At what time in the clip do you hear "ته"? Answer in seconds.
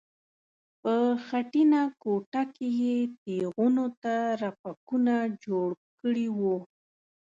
4.03-4.13